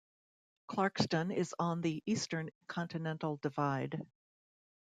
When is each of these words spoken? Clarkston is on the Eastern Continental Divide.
Clarkston 0.67 1.31
is 1.31 1.53
on 1.59 1.81
the 1.81 2.01
Eastern 2.07 2.49
Continental 2.67 3.37
Divide. 3.37 4.01